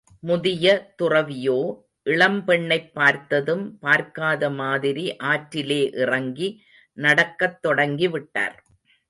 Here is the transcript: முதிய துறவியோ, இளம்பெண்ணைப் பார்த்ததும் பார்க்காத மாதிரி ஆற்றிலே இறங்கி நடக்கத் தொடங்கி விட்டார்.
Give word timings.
முதிய 0.19 0.95
துறவியோ, 1.01 1.81
இளம்பெண்ணைப் 2.05 2.91
பார்த்ததும் 2.93 3.79
பார்க்காத 3.79 4.49
மாதிரி 4.49 5.15
ஆற்றிலே 5.23 5.95
இறங்கி 5.95 6.63
நடக்கத் 6.93 7.61
தொடங்கி 7.61 8.07
விட்டார். 8.07 8.63